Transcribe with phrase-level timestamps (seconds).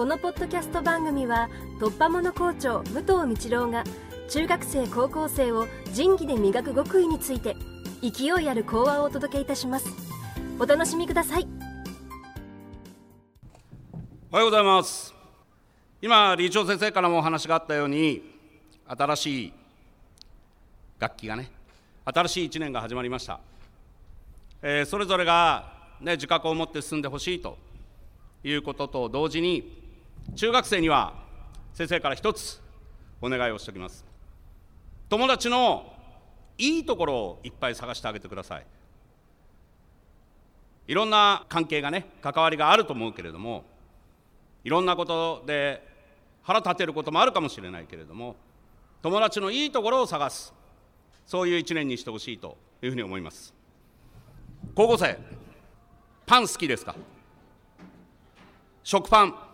[0.00, 3.84] このポッドキャスト番組は突破者校長武藤道郎が
[4.30, 7.54] 中学生高校生を仁義で磨く極意について
[8.00, 9.90] 勢いある講話をお届けいたします。
[10.58, 11.46] お楽しみください。
[14.32, 15.14] おはようございます。
[16.00, 18.22] 今理事長先生からもお話があったように
[18.86, 19.52] 新しい
[20.98, 21.50] 楽器がね
[22.06, 23.38] 新しい1年が始まりました、
[24.62, 27.58] えーそれぞれが、ね、自覚を持って進んでほしいと
[28.42, 29.79] いうことと同時に
[30.34, 31.12] 中学生には
[31.74, 32.60] 先生から一つ
[33.20, 34.06] お願いをしておきます。
[35.08, 35.92] 友達の
[36.56, 38.66] いいところをいっぱい探してあげてください。
[40.86, 43.64] いろんな関係がね関わりがあると思うけれども
[44.64, 45.86] いろんなことで
[46.42, 48.36] 腹立てることもあるかもしれないけれども
[49.02, 50.54] 友達のいいところを探す。
[51.26, 53.54] そういう一年にしてほしいというふうに思います。
[54.74, 55.18] 高校生
[56.26, 56.94] パン好きですか？
[58.82, 59.49] 食パン。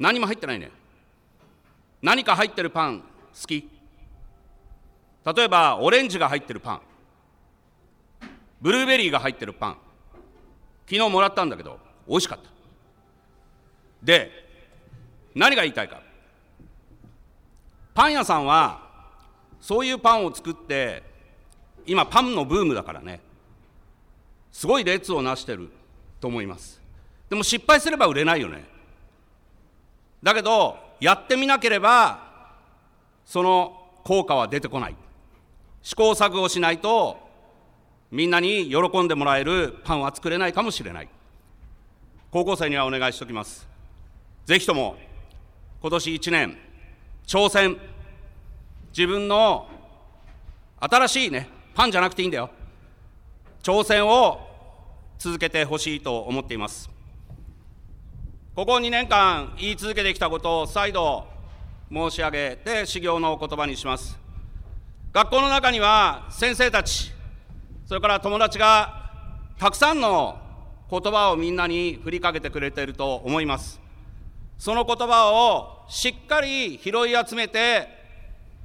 [0.00, 0.70] 何も入ってないね。
[2.00, 3.04] 何か入ってるパン好
[3.46, 3.68] き。
[5.36, 6.80] 例えばオレンジが入ってるパン。
[8.62, 9.76] ブルーベリーが入ってるパン。
[10.86, 11.78] 昨日もらったんだけど
[12.08, 12.48] 美味しかった。
[14.02, 14.30] で
[15.34, 16.00] 何が言いたいか。
[17.92, 18.88] パン屋さんは
[19.60, 21.02] そういうパンを作って
[21.84, 23.20] 今パンのブームだからね。
[24.50, 25.68] すごい列をなしてる
[26.22, 26.80] と思います。
[27.28, 28.64] でも失敗すれば売れないよね。
[30.22, 32.28] だけどやってみなければ
[33.24, 34.96] その効果は出てこない。
[35.82, 37.18] 試行錯誤しないと
[38.10, 41.08] みんなに喜んでもらえるパンは作れないかもしれない。
[42.30, 43.68] 高校生にはお願いしておきます。
[44.46, 44.96] ぜひとも
[45.80, 46.58] 今年1年
[47.26, 47.78] 挑戦。
[48.92, 49.68] 自分の
[50.80, 52.50] 新しいねパンじゃなくていいんだよ。
[53.62, 54.48] 挑戦を
[55.18, 56.90] 続けてほしいと思っています。
[58.52, 61.24] ここ2年間言い続けてきたことを再度
[61.88, 64.18] 申し上げて修行の言葉にします。
[65.12, 67.12] 学校の中には先生たち
[67.86, 69.08] それから友達が
[69.56, 70.36] たくさんの
[70.90, 73.80] 言葉をみんなに振りかけてくれていると思います。
[74.58, 77.86] その言葉をしっかり拾い集めて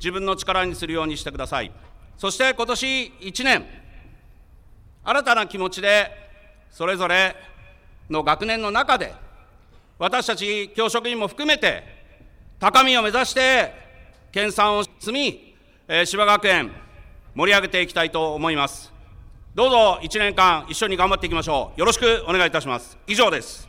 [0.00, 1.70] 自分の力にするようにしてください。
[2.16, 3.64] そして今年1年
[5.04, 6.10] 新たな気持ちで
[6.68, 7.36] それぞれ
[8.10, 9.27] の学年の中で
[9.98, 11.82] 私たち教職員も含めて
[12.60, 13.72] 高みを目指して
[14.30, 15.54] 研鑽を積み、
[15.88, 16.70] えー芝学園
[17.34, 18.92] 盛り上げていきたいと思います。
[19.54, 21.80] どうぞ1年間一緒に頑張っていきましょう。
[21.80, 22.96] よろしくお願いいたします。
[23.06, 23.67] 以上です。